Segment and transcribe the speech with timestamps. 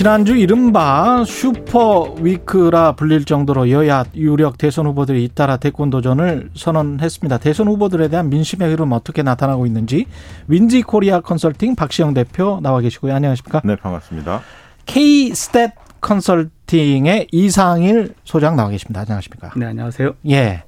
[0.00, 7.36] 지난주 이른바 슈퍼 위크라 불릴 정도로 여야 유력 대선 후보들이 잇따라 대권 도전을 선언했습니다.
[7.36, 10.06] 대선 후보들에 대한 민심의 흐름 어떻게 나타나고 있는지
[10.48, 13.14] 윈지 코리아 컨설팅 박시영 대표 나와 계시고요.
[13.14, 13.60] 안녕하십니까?
[13.62, 14.40] 네, 반갑습니다.
[14.86, 19.02] K-스탯 컨설팅의 이상일 소장 나와 계십니다.
[19.02, 19.50] 안녕하십니까?
[19.54, 20.14] 네, 안녕하세요.
[20.30, 20.62] 예.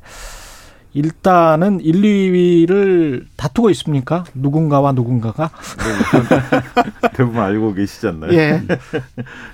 [0.95, 4.25] 일단은 1, 2위를 다투고 있습니까?
[4.35, 5.51] 누군가와 누군가가?
[5.79, 8.33] 네, 대부분 알고 계시지 않나요?
[8.35, 8.63] 예.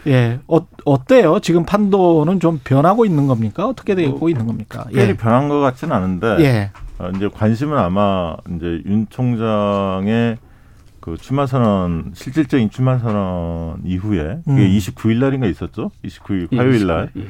[0.09, 0.41] 예.
[0.49, 1.39] 어, 어때요?
[1.41, 3.67] 지금 판도는 좀 변하고 있는 겁니까?
[3.67, 4.85] 어떻게 되고 뭐, 있는 겁니까?
[4.85, 5.17] 특별히 예.
[5.17, 6.37] 변한 것 같지는 않은데.
[6.41, 6.71] 예.
[6.99, 10.39] 어, 이제 관심은 아마 이제 윤 총장의
[10.99, 14.77] 그 출마 선언 실질적인 출마 선언 이후에 그게 음.
[14.77, 15.93] 29일 날인가 있었죠?
[16.05, 17.11] 29일 화요일 날.
[17.17, 17.23] 예.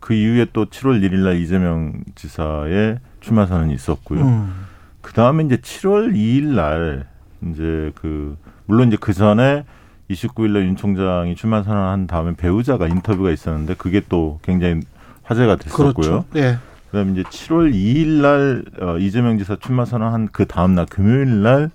[0.00, 4.20] 그 이후에 또 7월 1일 날 이재명 지사의 출마 선언이 있었고요.
[4.22, 4.66] 음.
[5.00, 7.06] 그 다음에 이제 7월 2일 날
[7.50, 9.64] 이제 그 물론 이제 그 전에
[10.10, 14.80] 29일 날 윤 총장이 출마 선언한 다음에 배우자가 인터뷰가 있었는데 그게 또 굉장히
[15.24, 15.92] 화제가 됐었고요.
[15.94, 16.24] 그렇죠.
[16.36, 16.58] 예.
[16.90, 21.70] 그다음에 이제 7월 2일 날 어, 이재명 지사 출마 선언한 그 다음 날 금요일 날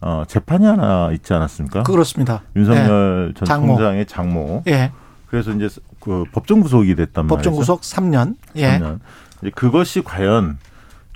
[0.00, 1.82] 어, 재판이 하나 있지 않았습니까?
[1.82, 2.42] 그렇습니다.
[2.54, 3.38] 윤석열 예.
[3.38, 3.66] 전 장모.
[3.74, 4.62] 총장의 장모.
[4.68, 4.92] 예.
[5.28, 5.68] 그래서 이제
[6.00, 7.50] 그 법정 구속이 됐단 법정 말이죠.
[7.50, 8.36] 법정 구속 3년.
[8.56, 8.78] 예.
[8.78, 9.00] 3년.
[9.42, 10.58] 이제 그것이 과연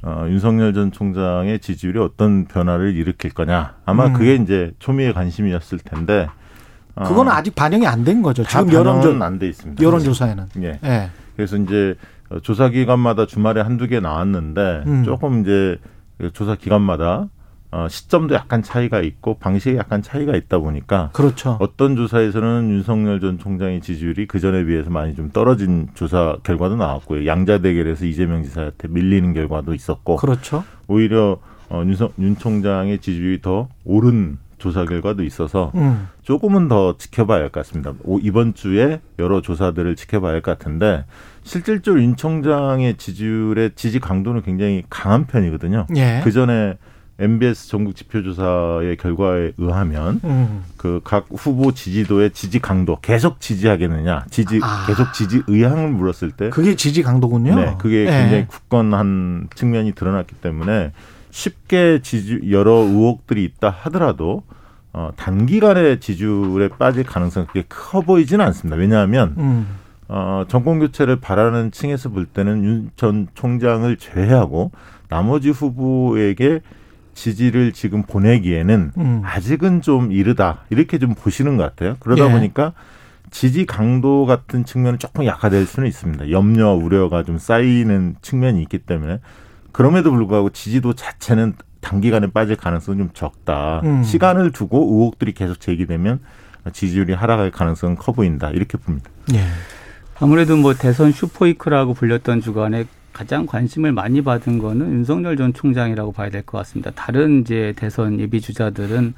[0.03, 3.77] 어, 윤석열 전 총장의 지지율이 어떤 변화를 일으킬 거냐.
[3.85, 4.13] 아마 음.
[4.15, 6.29] 그게 이제 초미의 관심이었을 텐데.
[6.95, 8.43] 어, 그건 아직 반영이 안 된 거죠.
[8.45, 9.83] 지금 여론조 안돼 있습니다.
[9.83, 10.45] 여론조사에는.
[10.63, 10.81] 예.
[10.85, 11.11] 예.
[11.37, 11.95] 그래서 이제
[12.43, 15.05] 조사 기관마다 주말에 한두 개 나왔는데 음.
[15.05, 15.79] 조금 이제
[16.33, 17.29] 조사 기관마다
[17.73, 21.57] 어, 시점도 약간 차이가 있고 방식에 약간 차이가 있다 보니까 그렇죠.
[21.61, 27.27] 어떤 조사에서는 윤석열 전 총장의 지지율이 그 전에 비해서 많이 좀 떨어진 조사 결과도 나왔고요.
[27.27, 30.65] 양자 대결에서 이재명 지사한테 밀리는 결과도 있었고 그렇죠.
[30.89, 36.09] 오히려 어, 윤석, 윤 총장의 지지율이 더 오른 조사 결과도 있어서 음.
[36.23, 37.95] 조금은 더 지켜봐야 할 것 같습니다.
[38.03, 41.05] 오, 이번 주에 여러 조사들을 지켜봐야 할 것 같은데
[41.45, 45.87] 실질적으로 윤 총장의 지지율의 지지 강도는 굉장히 강한 편이거든요.
[45.97, 46.21] 예.
[46.25, 46.77] 그 전에
[47.21, 50.65] MBS 전국 지표조사의 결과에 의하면 음.
[50.77, 54.85] 그각 후보 지지도의 지지 강도 계속 지지하겠느냐, 지지 아.
[54.87, 57.55] 계속 지지 의향을 물었을 때 그게 지지 강도군요.
[57.55, 58.23] 네, 그게 네.
[58.23, 60.93] 굉장히 굳건한 측면이 드러났기 때문에
[61.31, 64.43] 쉽게 지지 여러 의혹들이 있다 하더라도
[64.93, 68.77] 어, 단기간에 지지율에 빠질 가능성이 그렇게 커 보이지는 않습니다.
[68.77, 69.67] 왜냐하면 음.
[70.09, 74.73] 어, 정권 교체를 바라는 층에서 볼 때는 윤 전 총장을 제외하고
[75.09, 76.61] 나머지 후보에게
[77.21, 79.23] 지지를 지금 보내기에는 음.
[79.23, 81.97] 아직은 좀 이르다 이렇게 좀 보시는 것 같아요.
[82.01, 82.33] 그러다 예.
[82.33, 82.73] 보니까
[83.31, 86.31] 지지 강도 같은 측면은 조금 약화될 수는 있습니다.
[86.31, 89.21] 염려, 우려가 좀 쌓이는 측면이 있기 때문에
[89.71, 93.83] 그럼에도 불구하고 지지도 자체는 단기간에 빠질 가능성은 좀 적다.
[93.85, 94.03] 음.
[94.03, 96.21] 시간을 두고 의혹들이 계속 제기되면
[96.73, 98.49] 지지율이 하락할 가능성은 커 보인다.
[98.51, 99.11] 이렇게 봅니다.
[99.35, 99.45] 예.
[100.19, 106.31] 아무래도 뭐 대선 슈퍼이크라고 불렸던 주간에 가장 관심을 많이 받은 거는 윤석열 전 총장이라고 봐야
[106.31, 106.91] 될 것 같습니다.
[106.95, 109.15] 다른 이제 대선 예비 주자들은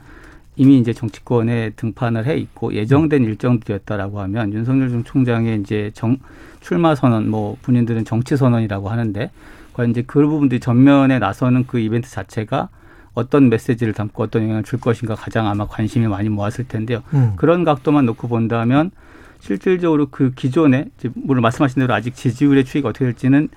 [0.57, 6.19] 이미 이제 정치권에 등판을 해 있고 예정된 일정들이었다라고 하면 윤석열 전 총장의 이제 정
[6.61, 9.31] 출마 선언 뭐 본인들은 정치 선언이라고 하는데
[9.73, 12.69] 과연 이제 그 부분들이 전면에 나서는 그 이벤트 자체가
[13.15, 17.03] 어떤 메시지를 담고 어떤 영향을 줄 것인가 가장 아마 관심이 많이 모았을 텐데요.
[17.15, 17.33] 음.
[17.37, 18.91] 그런 각도만 놓고 본다면
[19.41, 23.49] 실질적으로 그 기존에 물론 말씀하신 대로 아직 지지율의 추이가 어떻게 될지는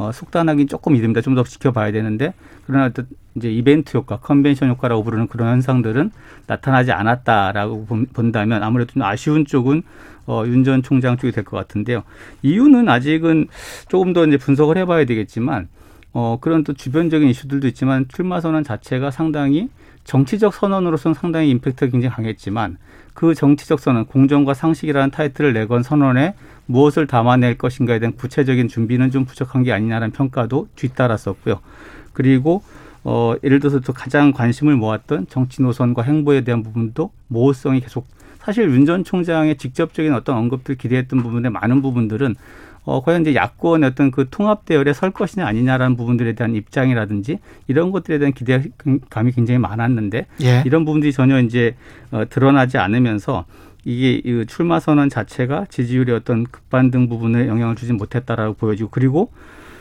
[0.00, 1.20] 어, 속단하기 조금 이릅니다.
[1.20, 2.34] 좀 더 지켜봐야 되는데
[2.66, 2.90] 그러나
[3.36, 6.10] 이제 이벤트 효과, 컨벤션 효과라고 부르는 그런 현상들은
[6.46, 9.82] 나타나지 않았다라고 본다면 아무래도 좀 아쉬운 쪽은
[10.26, 12.02] 어, 윤 전 총장 쪽이 될 것 같은데요.
[12.42, 13.48] 이유는 아직은
[13.88, 15.68] 조금 더 이제 분석을 해봐야 되겠지만
[16.12, 19.68] 어, 그런 또 주변적인 이슈들도 있지만 출마 선언 자체가 상당히
[20.04, 22.78] 정치적 선언으로서는 상당히 임팩트가 굉장히 강했지만
[23.20, 26.32] 그 정치적 선언, 공정과 상식이라는 타이틀을 내건 선언에
[26.64, 31.60] 무엇을 담아낼 것인가에 대한 구체적인 준비는 좀 부족한 게 아니냐라는 평가도 뒤따랐었고요.
[32.14, 32.62] 그리고
[33.04, 38.06] 어, 예를 들어서 또 가장 관심을 모았던 정치 노선과 행보에 대한 부분도 모호성이 계속
[38.38, 42.36] 사실 윤 전 총장의 직접적인 어떤 언급들 기대했던 부분의 많은 부분들은
[42.84, 47.38] 어, 과연 이제 야권의 어떤 그 통합 대열에 설 것이냐 아니냐라는 부분들에 대한 입장이라든지
[47.68, 50.62] 이런 것들에 대한 기대감이 굉장히 많았는데 예.
[50.64, 51.76] 이런 부분들이 전혀 이제
[52.10, 53.44] 어, 드러나지 않으면서
[53.84, 59.30] 이게 이 출마 선언 자체가 지지율의 어떤 급반등 부분에 영향을 주지 못했다라고 보여지고 그리고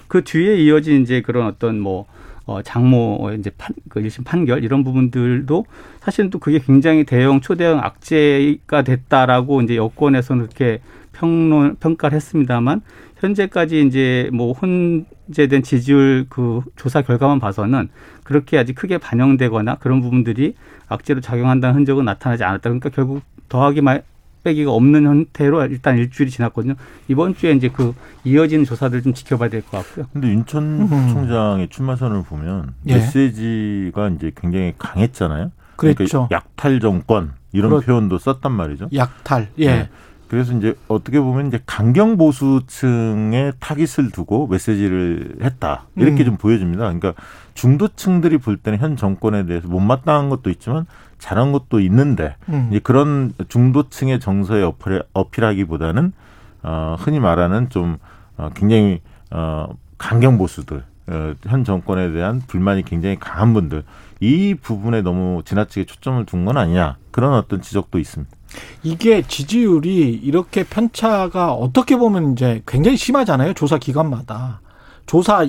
[0.08, 2.06] 그 뒤에 이어진 이제 그런 어떤 뭐
[2.46, 5.66] 어, 장모 이제 판, 그 1심 판결 이런 부분들도
[6.00, 10.82] 사실은 또 그게 굉장히 대형 초대형 악재가 됐다라고 이제 여권에서는 그렇게
[11.24, 12.82] 평론 평가를 했습니다만
[13.18, 17.90] 현재까지 이제 뭐 혼재된 지지율 그 조사 결과만 봐서는
[18.24, 20.56] 그렇게 아직 크게 반영되거나 그런 부분들이
[20.88, 22.62] 악재로 작용한다는 흔적은 나타나지 않았다.
[22.64, 24.04] 그러니까 결국 더하기 말
[24.46, 26.76] 빼기가 없는 형태로 일단 일주일이 지났거든요.
[27.10, 27.94] 이번 주에 이제 그
[28.24, 30.06] 이어지는 조사들 좀 지켜봐야 될 것 같고요.
[30.14, 31.10] 근데 윤천 음.
[31.12, 32.96] 총장의 출마선을 보면 예.
[32.96, 35.52] 메시지가 이제 굉장히 강했잖아요.
[35.76, 36.28] 그랬죠.
[36.28, 38.88] 그러니까 약탈 정권 이런 그렇- 표현도 썼단 말이죠.
[38.94, 39.50] 약탈.
[39.58, 39.66] 예.
[39.68, 39.90] 네.
[40.30, 46.26] 그래서 이제 어떻게 보면 이제 강경 보수층에 타깃을 두고 메시지를 했다 이렇게 음.
[46.26, 46.84] 좀 보여집니다.
[46.84, 47.14] 그러니까
[47.56, 50.86] 중도층들이 볼 때는 현 정권에 대해서 못마땅한 것도 있지만
[51.18, 52.68] 잘한 것도 있는데 음.
[52.70, 56.14] 이제 그런 중도층의 정서에 어필, 어필하기보다는
[56.62, 57.98] 어, 흔히 말하는 좀
[58.38, 59.68] 어, 굉장히 어,
[59.98, 63.84] 강경 보수들 어, 현 정권에 대한 불만이 굉장히 강한 분들
[64.20, 68.39] 이 부분에 너무 지나치게 초점을 둔 건 아니냐 그런 어떤 지적도 있습니다.
[68.84, 73.54] 이게 지지율이 이렇게 편차가 어떻게 보면 이제 굉장히 심하잖아요.
[73.54, 74.62] 조사 기간마다.
[75.06, 75.48] 조사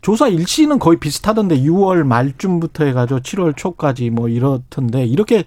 [0.00, 5.44] 조사 일시는 거의 비슷하던데 6월 말쯤부터 해가지고 7월 초까지 뭐 이렇던데 이렇게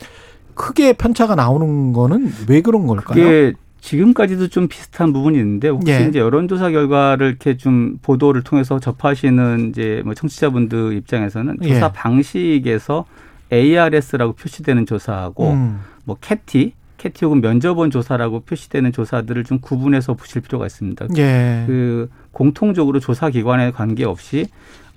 [0.53, 3.15] 크게 편차가 나오는 거는 왜 그런 걸까요?
[3.15, 6.05] 그게 지금까지도 좀 비슷한 부분이 있는데 혹시 예.
[6.07, 11.91] 이제 여론조사 결과를 이렇게 좀 보도를 통해서 접하시는 이제 뭐 청취자분들 입장에서는 조사 예.
[11.93, 13.05] 방식에서
[13.51, 15.79] ARS라고 표시되는 조사하고 음.
[16.03, 21.07] 뭐 캐티, 캐티 혹은 면접원 조사라고 표시되는 조사들을 좀 구분해서 보실 필요가 있습니다.
[21.17, 21.63] 예.
[21.65, 24.47] 그 공통적으로 조사 기관에 관계없이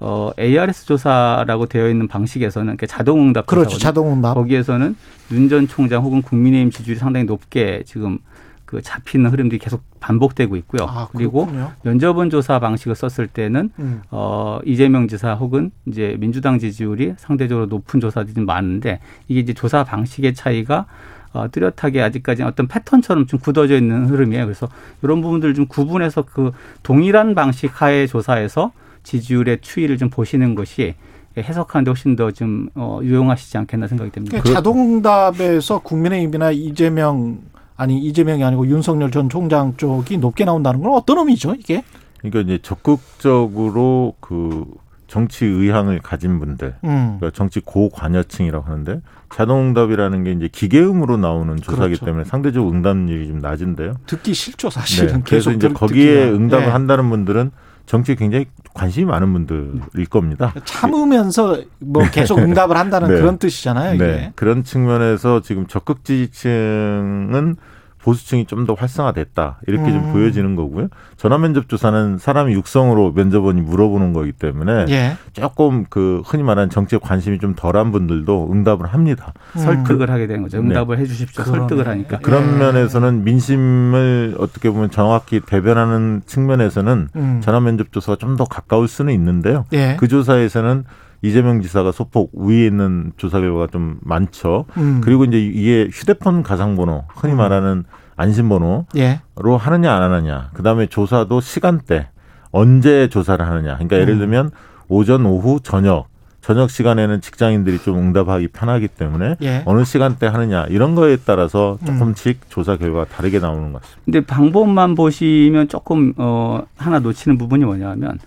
[0.00, 3.78] 어 ARS 조사라고 되어 있는 방식에서는 그 자동응답 그렇죠.
[3.78, 4.34] 자동응답.
[4.34, 4.96] 거기에서는
[5.30, 8.18] 윤 전 총장 혹은 국민의힘 지지율이 상당히 높게 지금
[8.64, 10.86] 그 잡히는 흐름들이 계속 반복되고 있고요.
[10.88, 11.46] 아, 그리고.
[11.82, 14.02] 면접원 조사 방식을 썼을 때는 음.
[14.10, 19.84] 어 이재명 지사 혹은 이제 민주당 지지율이 상대적으로 높은 조사들이 좀 많은데 이게 이제 조사
[19.84, 20.86] 방식의 차이가
[21.32, 24.44] 어, 뚜렷하게 아직까지 어떤 패턴처럼 좀 굳어져 있는 흐름이에요.
[24.44, 24.68] 그래서
[25.02, 26.52] 이런 부분들을 좀 구분해서 그
[26.82, 30.94] 동일한 방식 하에 조사해서 지지율의 추이를 좀 보시는 것이
[31.36, 34.38] 해석하는데 훨씬 더좀 어, 유용하시지 않겠나 생각이 됩니다.
[34.38, 37.38] 그러니까 자동응답에서 국민의힘이나 이재명
[37.76, 41.82] 아니 이재명이 아니고 윤석열 전 총장 쪽이 높게 나온다는 건 어떤 의미죠 이게?
[42.18, 44.66] 그러니까 이제 적극적으로 그
[45.12, 47.18] 정치 의향을 가진 분들, 음.
[47.18, 49.02] 그러니까 정치 고관여층이라고 하는데
[49.34, 52.06] 자동응답이라는 게 이제 기계음으로 나오는 조사기 그렇죠.
[52.06, 53.96] 때문에 상대적으로 응답률이 좀 낮은데요.
[54.06, 55.08] 듣기 싫죠 사실은.
[55.08, 55.12] 네.
[55.22, 56.30] 그래서 계속 이제 들- 거기에.
[56.30, 56.70] 응답을 예.
[56.70, 57.50] 한다는 분들은
[57.84, 60.54] 정치에 굉장히 관심이 많은 분들일 겁니다.
[60.64, 63.20] 참으면서 뭐 계속 응답을 한다는 네.
[63.20, 63.96] 그런 뜻이잖아요.
[63.96, 64.06] 이게.
[64.06, 64.32] 네.
[64.34, 67.56] 그런 측면에서 지금 적극 지지층은
[68.02, 69.58] 보수층이 좀 더 활성화됐다.
[69.66, 69.92] 이렇게 음.
[70.02, 70.88] 좀 보여지는 거고요.
[71.16, 75.16] 전화 면접 조사는 사람이 육성으로 면접원이 물어보는 거기 때문에 예.
[75.32, 79.32] 조금 그 흔히 말하는 정치에 관심이 좀 덜한 분들도 응답을 합니다.
[79.54, 80.60] 설득을 하게 되는 거죠.
[80.62, 80.68] 네.
[80.68, 81.42] 응답을 해 주십시오.
[81.44, 81.58] 그러네.
[81.60, 82.18] 설득을 하니까.
[82.18, 82.58] 그런 예.
[82.58, 87.40] 면에서는 민심을 어떻게 보면 정확히 대변하는 측면에서는 음.
[87.42, 89.66] 전화 면접 조사가 좀 더 가까울 수는 있는데요.
[89.74, 89.96] 예.
[90.00, 90.84] 그 조사에서는
[91.22, 94.66] 이재명 지사가 소폭 위에 있는 조사 결과가 좀 많죠.
[94.76, 95.00] 음.
[95.02, 97.38] 그리고 이제 이게 휴대폰 가상번호, 흔히 음.
[97.38, 97.84] 말하는
[98.16, 99.20] 안심번호로 예.
[99.36, 100.50] 하느냐 안 하느냐.
[100.54, 102.08] 그다음에 조사도 시간대
[102.50, 103.74] 언제 조사를 하느냐.
[103.74, 104.18] 그러니까 예를 음.
[104.18, 104.50] 들면
[104.88, 106.12] 오전, 오후, 저녁.
[106.42, 109.62] 저녁 시간에는 직장인들이 좀 응답하기 편하기 때문에 예.
[109.64, 111.86] 어느 시간대 하느냐 이런 거에 따라서 음.
[111.86, 114.02] 조금씩 조사 결과가 다르게 나오는 것 같습니다.
[114.04, 118.18] 근데 방법만 보시면 조금 어 하나 놓치는 부분이 뭐냐면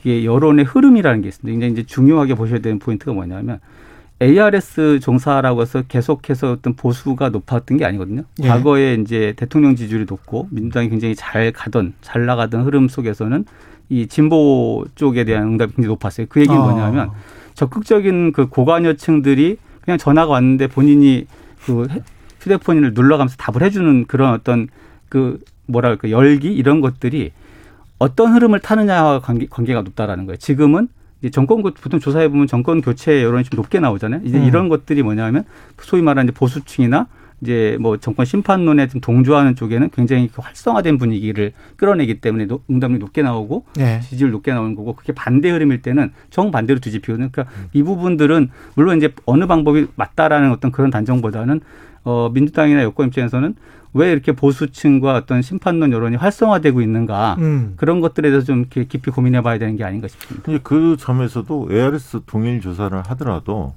[0.00, 1.50] 그게 여론의 흐름이라는 게 있습니다.
[1.52, 3.60] 굉장히 이제 중요하게 보셔야 되는 포인트가 뭐냐면
[4.22, 8.22] ARS 종사라고 해서 계속해서 어떤 보수가 높았던 게 아니거든요.
[8.42, 8.48] 예.
[8.48, 13.44] 과거에 이제 대통령 지지율이 높고 민주당이 굉장히 잘 가던 잘 나가던 흐름 속에서는
[13.88, 16.26] 이 진보 쪽에 대한 응답이 굉장히 높았어요.
[16.28, 16.64] 그 얘기는 아.
[16.64, 17.10] 뭐냐면
[17.54, 21.26] 적극적인 그 고관여층들이 그냥 전화가 왔는데 본인이
[21.64, 22.02] 그 헤-
[22.40, 24.68] 휴대폰을 눌러가면서 답을 해주는 그런 어떤
[25.08, 27.32] 그 뭐랄까 열기 이런 것들이
[28.00, 30.36] 어떤 흐름을 타느냐와 관계, 관계가 높다라는 거예요.
[30.38, 30.88] 지금은
[31.20, 34.22] 이제 정권 교- 보통 조사해 보면 정권 교체 여론이 좀 높게 나오잖아요.
[34.24, 34.44] 이제 음.
[34.44, 35.44] 이런 것들이 뭐냐면
[35.78, 37.08] 소위 말하는 보수층이나
[37.42, 43.00] 이제 뭐 정권 심판론에 좀 동조하는 쪽에는 굉장히 그 활성화된 분위기를 끌어내기 때문에 노- 응답률이
[43.00, 44.00] 높게 나오고 예.
[44.00, 47.28] 지지율 높게 나오는 거고 그게 반대 흐름일 때는 정반대로 뒤집히거든요.
[47.30, 51.60] 그러니까 이 부분들은 물론 이제 어느 방법이 맞다라는 어떤 그런 단정보다는
[52.04, 53.54] 어 민주당이나 여권 입장에서는
[53.92, 57.74] 왜 이렇게 보수층과 어떤 심판론 여론이 활성화되고 있는가 음.
[57.76, 60.44] 그런 것들에 대해서 좀 이렇게 깊이 고민해 봐야 되는 게 아닌가 싶습니다.
[60.44, 63.74] 근데 그 점에서도 ARS 동일 조사를 하더라도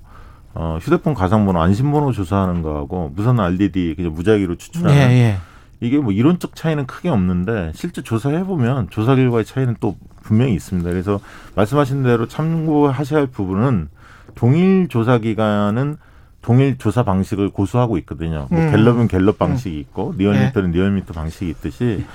[0.54, 5.38] 어, 휴대폰 가상번호 안심번호 조사하는 거하고 무선 RDD 그냥 무작위로 예, 추출하는 예.
[5.80, 10.90] 이게 뭐 이론적 차이는 크게 없는데 실제 조사해 보면 조사 결과의 차이는 또 분명히 있습니다.
[10.90, 11.20] 그래서
[11.56, 13.90] 말씀하신 대로 참고하셔야 할 부분은
[14.36, 15.98] 동일 조사 기관은
[16.44, 18.48] 동일 조사 방식을 고수하고 있거든요.
[18.52, 18.70] 뭐 음.
[18.70, 20.78] 갤럽은 갤럽 방식이 있고 리얼미터는 네.
[20.78, 22.06] 리얼미터 방식이 있듯이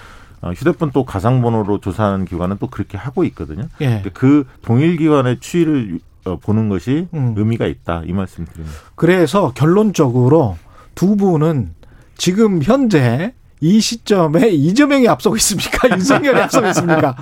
[0.40, 3.64] 어, 휴대폰 또 가상번호로 조사하는 기관은 또 그렇게 하고 있거든요.
[3.80, 3.86] 예.
[3.86, 7.34] 근데 그 동일 기관의 추이를 어, 보는 것이 음.
[7.36, 8.78] 의미가 있다 이 말씀 드립니다.
[8.94, 10.58] 그래서 결론적으로
[10.94, 11.74] 두 분은
[12.16, 15.88] 지금 현재 이 시점에 이재명이 앞서고 있습니까?
[15.96, 17.16] 윤석열이 앞서고 있습니까?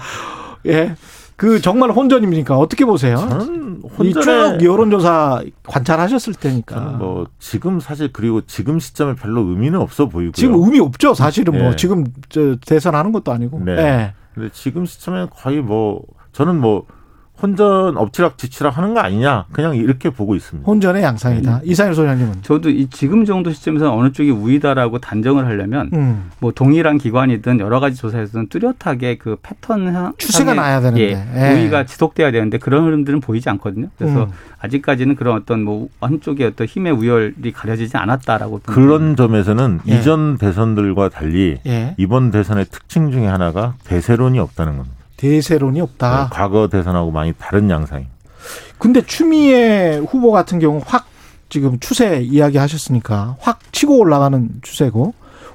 [0.66, 0.94] 예.
[1.36, 2.56] 그 정말 혼전입니까?
[2.56, 3.16] 어떻게 보세요?
[3.16, 6.80] 저는 혼전에 여론조사 관찰하셨을 테니까.
[6.98, 10.32] 뭐 지금 사실 그리고 지금 시점에 별로 의미는 없어 보이고요.
[10.32, 11.12] 지금 의미 없죠.
[11.12, 11.76] 사실은 뭐 예.
[11.76, 13.60] 지금 저 대선하는 것도 아니고.
[13.64, 13.72] 네.
[13.72, 14.14] 예.
[14.34, 16.02] 근데 지금 시점에 거의 뭐
[16.32, 16.86] 저는 뭐
[17.42, 20.66] 혼전 엎치락 뒤치락 하는 거 아니냐 그냥 이렇게 보고 있습니다.
[20.66, 21.60] 혼전의 양상이다.
[21.64, 22.36] 이상일 소장님은.
[22.42, 26.30] 저도 이 지금 정도 시점에서 어느 쪽이 우위다라고 단정을 하려면 음.
[26.40, 31.12] 뭐 동일한 기관이든 여러 가지 조사에서는 뚜렷하게 그 패턴 상- 추세가 나야 되는데.
[31.34, 31.54] 예, 예.
[31.60, 33.88] 우위가 지속돼야 되는데 그런 흐름들은 보이지 않거든요.
[33.98, 34.30] 그래서 음.
[34.60, 39.98] 아직까지는 그런 어떤 뭐 한쪽의 어떤 힘의 우열이 가려지지 않았다라고 좀 그런 점에서는 예.
[39.98, 41.94] 이전 대선들과 달리 예.
[41.98, 44.96] 이번 대선의 특징 중에 하나가 대세론이 없다는 겁니다.
[45.16, 46.24] 대세론이 없다.
[46.24, 48.06] 네, 과거 대선하고 많이 다른 양상이.
[48.78, 51.06] 근데 추미애 후보 같은 경우 확
[51.48, 55.14] 지금 추세 이야기 하셨으니까 확 치고 올라가는 추세고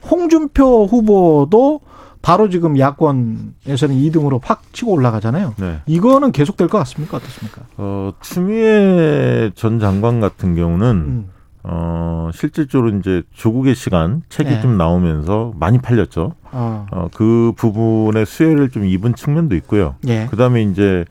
[0.10, 1.82] 홍준표 후보도
[2.22, 5.56] 바로 지금 야권에서는 2등으로 확 치고 올라가잖아요.
[5.58, 5.80] 네.
[5.88, 7.18] 이거는 계속될 것 같습니까?
[7.18, 7.62] 어떻습니까?
[7.78, 11.30] 어, 추미애 전 장관 같은 경우는 음.
[11.64, 14.62] 어, 실질적으로 이제 조국의 시간 책이 네.
[14.62, 16.36] 좀 나오면서 많이 팔렸죠.
[16.52, 16.86] 어.
[16.92, 19.96] 어, 그 부분의 수혜를 좀 입은 측면도 있고요.
[20.08, 20.28] 예.
[20.30, 21.06] 그 다음에 이제,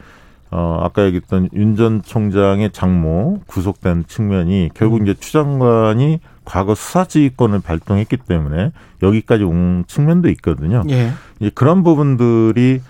[0.50, 5.02] 어, 아까 얘기했던 윤 전 총장의 장모 구속된 측면이 결국 음.
[5.02, 10.82] 이제 추 장관이 과거 수사지휘권을 발동했기 때문에 여기까지 온 측면도 있거든요.
[10.90, 11.10] 예.
[11.38, 12.80] 이제 그런 부분들이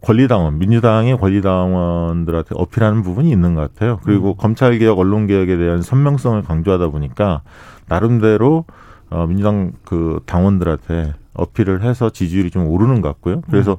[0.00, 3.98] 권리당원, 민주당의 권리당원들한테 어필하는 부분이 있는 것 같아요.
[4.04, 4.34] 그리고 음.
[4.36, 7.42] 검찰개혁, 언론개혁에 대한 선명성을 강조하다 보니까
[7.88, 8.64] 나름대로
[9.10, 13.42] 어, 민주당 그 당원들한테 어필을 해서 지지율이 좀 오르는 것 같고요.
[13.50, 13.76] 그래서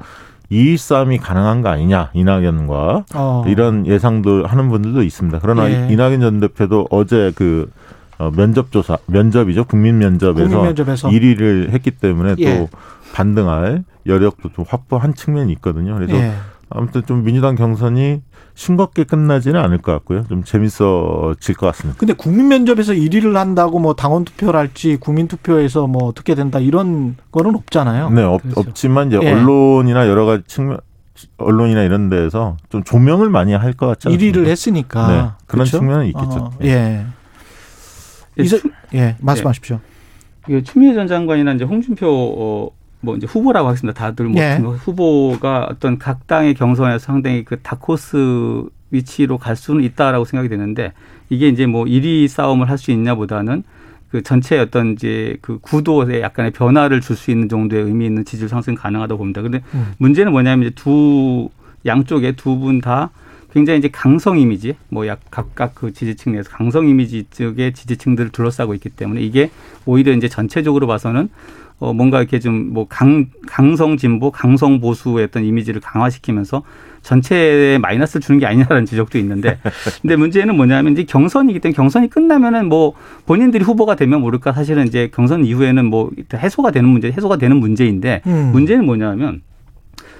[0.49, 3.43] 이 싸움이 가능한 거 아니냐, 이낙연과 어.
[3.47, 5.39] 이런 예상들 하는 분들도 있습니다.
[5.41, 5.87] 그러나 예.
[5.91, 7.69] 이낙연 전 대표도 어제 그
[8.17, 9.65] 어, 면접 조사, 면접이죠.
[9.65, 12.57] 국민 면접에서 국민 면접에서 1위를 했기 때문에 예.
[12.57, 12.69] 또
[13.13, 15.95] 반등할 여력도 좀 확보한 측면이 있거든요.
[15.95, 16.33] 그래서 예.
[16.69, 18.21] 아무튼 좀 민주당 경선이
[18.55, 20.25] 싱겁게 끝나지는 않을 것 같고요.
[20.27, 21.97] 좀 재밌어질 것 같습니다.
[21.99, 27.15] 근데 국민 면접에서 1위를 한다고 뭐 당원 투표를 할지 국민 투표에서 뭐 어떻게 된다 이런
[27.31, 28.09] 거는 없잖아요.
[28.11, 28.59] 네, 없, 그렇죠.
[28.61, 29.31] 없지만 이제 예.
[29.31, 30.77] 언론이나 여러 가지 측면,
[31.37, 34.39] 언론이나 이런 데에서 좀 조명을 많이 할 것 같지 않습니까?
[34.39, 35.07] 1위를 했으니까.
[35.07, 35.77] 네, 그런 그렇죠?
[35.79, 36.37] 측면은 있겠죠.
[36.39, 37.05] 어, 예.
[38.37, 39.79] 예, 이제 추- 예, 말씀하십시오.
[40.47, 42.69] 이게 추미애 전 장관이나 이제 홍준표 어,
[43.01, 43.97] 뭐 이제 후보라고 하겠습니다.
[43.97, 44.57] 다들 뭐 예.
[44.57, 50.93] 후보가 어떤 각 당의 경선에서 상당히 그 다코스 위치로 갈 수는 있다라고 생각이 되는데
[51.29, 53.63] 이게 이제 뭐 1위 싸움을 할 수 있냐보다는
[54.09, 58.49] 그 전체 어떤 이제 그 구도에 약간의 변화를 줄 수 있는 정도의 의미 있는 지지율
[58.49, 59.41] 상승 가능하다고 봅니다.
[59.43, 59.93] 근데 음.
[59.99, 61.49] 문제는 뭐냐면 이제 두
[61.85, 63.11] 양쪽에 두 분 다
[63.51, 68.73] 굉장히 이제 강성 이미지, 뭐 약 각각 그 지지층 내에서 강성 이미지 쪽의 지지층들을 둘러싸고
[68.75, 69.49] 있기 때문에 이게
[69.85, 71.29] 오히려 이제 전체적으로 봐서는
[71.79, 76.61] 어 뭔가 이렇게 좀 뭐 강 강성 진보, 강성 보수의 어떤 이미지를 강화시키면서
[77.01, 79.57] 전체에 마이너스를 주는 게 아니냐라는 지적도 있는데
[80.01, 82.93] 근데 문제는 뭐냐면 이제 경선이기 때문에 경선이 끝나면은 뭐
[83.25, 88.21] 본인들이 후보가 되면 모를까 사실은 이제 경선 이후에는 뭐 해소가 되는 문제, 해소가 되는 문제인데
[88.27, 88.51] 음.
[88.51, 89.41] 문제는 뭐냐면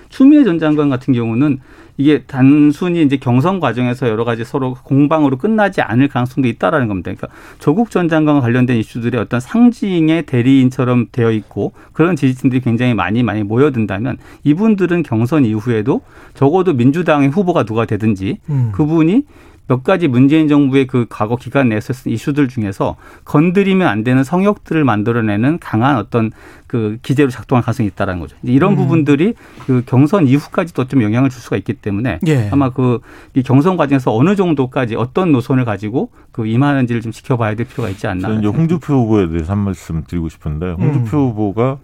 [0.08, 1.60] 추미애 전 장관 같은 경우는
[2.00, 7.12] 이게 단순히 이제 경선 과정에서 여러 가지 서로 공방으로 끝나지 않을 가능성도 있다라는 겁니다.
[7.14, 7.28] 그러니까
[7.60, 13.44] 조국 전 장관과 관련된 이슈들의 어떤 상징의 대리인처럼 되어 있고 그런 지지층들이 굉장히 많이 많이
[13.44, 16.00] 모여든다면 이분들은 경선 이후에도
[16.36, 18.72] 적어도 민주당의 후보가 누가 되든지 음.
[18.74, 19.24] 그분이
[19.70, 24.84] 몇 가지 문재인 정부의 그 과거 기간 내에서 쓴 이슈들 중에서 건드리면 안 되는 성역들을
[24.84, 26.32] 만들어내는 강한 어떤
[26.68, 28.36] 그 기제로 작동할 가능성이 있다라는 거죠.
[28.44, 28.76] 이제 이런 음.
[28.78, 29.34] 부분들이
[29.66, 32.50] 그 경선 이후까지도 좀 영향을 줄 수가 있기 때문에 예.
[32.52, 33.00] 아마 그
[33.36, 38.08] 이 경선 과정에서 어느 정도까지 어떤 노선을 가지고 그 임하는지를 좀 지켜봐야 될 필요가 있지
[38.08, 38.28] 않나.
[38.28, 41.30] 저는 이제 홍준표 후보에 대해서 한 말씀 드리고 싶은데 홍준표 음.
[41.30, 41.78] 후보가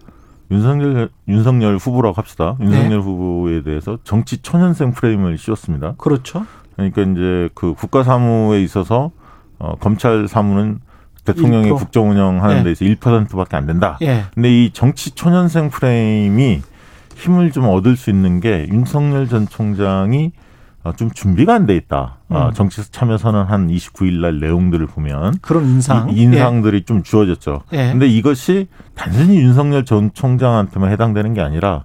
[0.50, 2.56] 윤석열 윤석열 후보라고 합시다.
[2.58, 2.66] 네.
[2.66, 5.94] 윤석열 후보에 대해서 정치 초년생 프레임을 씌웠습니다.
[5.98, 6.46] 그렇죠.
[6.76, 9.10] 그러니까 이제 그 국가 사무에 있어서
[9.58, 10.80] 어, 검찰 사무는
[11.24, 11.78] 대통령이 1%.
[11.78, 12.62] 국정 운영하는 예.
[12.62, 13.98] 데서 1%밖에 안 된다.
[14.02, 14.24] 예.
[14.34, 16.62] 근데 이 정치 초년생 프레임이
[17.16, 20.32] 힘을 좀 얻을 수 있는 게 윤석열 전 총장이
[20.84, 22.18] 어, 좀 준비가 안 돼 있다.
[22.28, 22.52] 어, 음.
[22.52, 26.10] 정치 참여 선언 한 29일 날 내용들을 보면 그런 인상.
[26.10, 27.62] 이, 인상들이 좀 주어졌죠.
[27.72, 27.90] 예.
[27.90, 31.84] 근데 이것이 단순히 윤석열 전 총장한테만 해당되는 게 아니라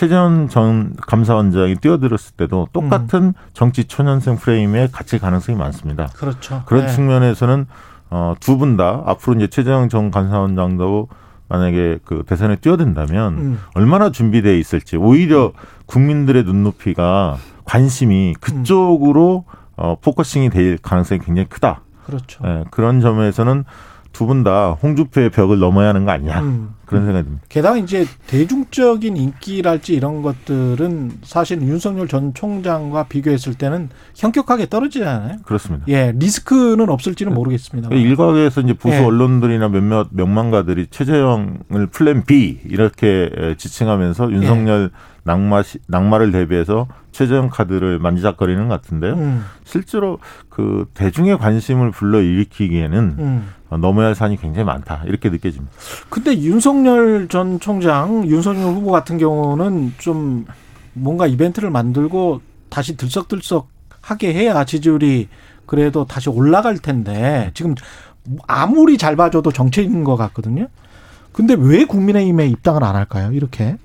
[0.00, 3.32] 최재형 전 감사원장이 뛰어들었을 때도 똑같은 음.
[3.54, 6.02] 정치 초년생 프레임에 갇힐 가능성이 많습니다.
[6.04, 6.06] 예.
[6.18, 6.62] 그렇죠.
[6.66, 6.88] 그런 예.
[6.88, 7.66] 측면에서는
[8.10, 11.08] 어, 두 분 다 앞으로 이제 최재형 전 감사원장도
[11.48, 13.60] 만약에 그 대선에 뛰어든다면 음.
[13.74, 15.52] 얼마나 준비되어 있을지 오히려
[15.86, 21.80] 국민들의 눈높이가 관심이 그쪽으로 어, focusing이 될 가능성이 굉장히 크다.
[22.04, 22.44] 그렇죠.
[22.46, 23.64] 예, 그런 점에서는
[24.12, 26.74] 두 분 다 홍주표의 벽을 넘어야 하는 거 아니냐 음.
[26.86, 27.44] 그런 생각이 듭니다.
[27.48, 35.38] 게다가 이제 대중적인 인기랄지 이런 것들은 사실 윤석열 전 총장과 비교했을 때는 현격하게 떨어지잖아요.
[35.44, 35.84] 그렇습니다.
[35.88, 37.88] 예, 리스크는 없을지는 모르겠습니다.
[37.94, 39.00] 일각에서 이제 보수 예.
[39.04, 45.16] 언론들이나 몇몇 명망가들이 최재형을 플랜 B 이렇게 에, 지칭하면서 윤석열 예.
[45.24, 49.14] 낙마 시- 낙마를 대비해서 최재형 카드를 만지작거리는 것 같은데요.
[49.14, 53.48] 음, 실제로 그 대중의 관심을 불러 일으키기에는 음.
[53.68, 55.72] 어, 넘어야 할 산이 굉장히 많다 이렇게 느껴집니다.
[56.10, 60.44] 근데 윤석 열 전 총장, 윤석열 후보 같은 경우는 좀
[60.92, 63.68] 뭔가 이벤트를 만들고 다시 들썩들썩
[64.00, 65.28] 하게 해야 지지율이
[65.66, 67.74] 그래도 다시 올라갈 텐데 지금
[68.46, 70.68] 아무리 잘 봐줘도 정체인 것 같거든요.
[71.32, 73.30] 근데 왜 국민의힘에 입당을 안 할까요?
[73.32, 73.76] 이렇게.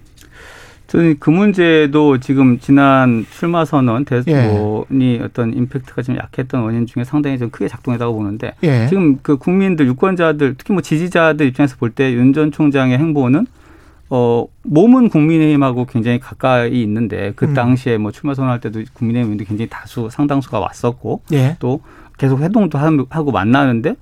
[0.92, 4.06] 저는 그 문제도 지금 지난 출마 선언 예.
[4.06, 8.88] 대선이 어떤 임팩트가 좀 약했던 원인 중에 상당히 좀 크게 작동했다고 보는데 예.
[8.90, 13.48] 지금 그 국민들 유권자들 특히 뭐 지지자들 입장에서 볼 때 윤 전 총장의 행보는
[14.10, 17.54] 어 몸은 국민의힘하고 굉장히 가까이 있는데 그 음.
[17.54, 21.56] 당시에 뭐 출마 선언할 때도 국민의힘도 굉장히 다수 상당수가 왔었고 예.
[21.60, 21.80] 또
[22.18, 23.96] 계속 회동도 함- 하고 만나는데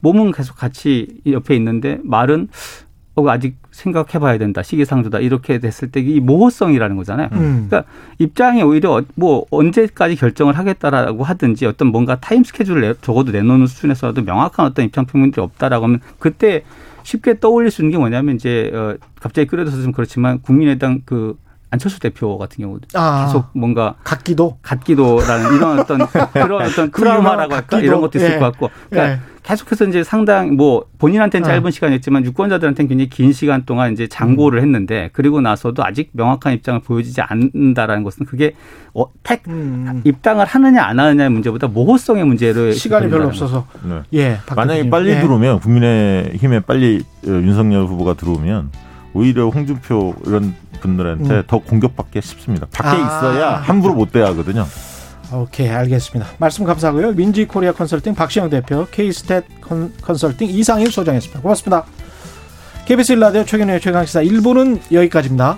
[0.00, 2.83] 몸은 계속 같이 옆에 있는데 말은 어
[3.28, 7.28] 아직 생각해봐야 된다 시기상조다 이렇게 됐을 때 이 모호성이라는 거잖아요.
[7.32, 7.66] 음.
[7.68, 7.84] 그러니까
[8.18, 13.66] 입장이 오히려 어- 뭐 언제까지 결정을 하겠다라고 하든지 어떤 뭔가 타임 스케줄을 내- 적어도 내놓는
[13.68, 16.64] 수준에서도 명확한 어떤 입장 표명들이 없다라고 하면 그때
[17.04, 21.36] 쉽게 떠올릴 수 있는 게 뭐냐면 이제 어 갑자기 끌어들어서 좀 그렇지만 국민의당 그
[21.74, 23.26] 안철수 대표 같은 경우도 아.
[23.26, 24.58] 계속 뭔가 각기도.
[24.62, 25.98] 같기도라는 이런 어떤
[26.32, 27.82] 그런 어떤 그 트라우마라고 할까 같기도.
[27.82, 28.38] 이런 것도 있을 예.
[28.38, 29.20] 것 같고 그러니까 예.
[29.42, 31.50] 계속해서 이제 상당 뭐 본인한테는 어.
[31.52, 36.80] 짧은 시간이었지만 유권자들한테는 굉장히 긴 시간 동안 이제 장고를 했는데 그리고 나서도 아직 명확한 입장을
[36.80, 38.54] 보여주지 않는다라는 것은 그게
[38.94, 40.00] 어, 택 음.
[40.04, 43.26] 입당을 하느냐 안 하느냐의 문제보다 모호성의 문제로 시간이 별로.
[43.26, 43.66] 없어서.
[43.82, 44.00] 네.
[44.14, 44.38] 예.
[44.46, 44.88] 박 만약에.
[44.88, 45.20] 빨리 예.
[45.20, 48.70] 들어오면 국민의힘에 빨리 어, 윤석열 후보가 들어오면
[49.14, 51.42] 오히려 홍준표 이런 분들한테 음.
[51.46, 52.66] 더 공격받기 쉽습니다.
[52.72, 53.06] 밖에 아.
[53.06, 54.66] 있어야 함부로 못 대하거든요.
[55.32, 56.30] 오케이 알겠습니다.
[56.38, 57.12] 말씀 감사하고요.
[57.12, 58.86] 윈지 코리아 컨설팅 박시영 대표,
[59.60, 61.40] 컨- 컨설팅 이상일 소장이었습니다.
[61.40, 61.84] 고맙습니다.
[62.84, 65.56] KBS 일라디오 최경영의 최강시사 1부는 여기까지입니다.